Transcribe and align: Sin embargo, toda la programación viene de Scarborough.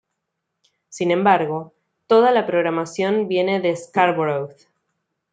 Sin 0.89 1.11
embargo, 1.11 1.75
toda 2.07 2.31
la 2.31 2.47
programación 2.47 3.27
viene 3.27 3.61
de 3.61 3.75
Scarborough. 3.75 4.49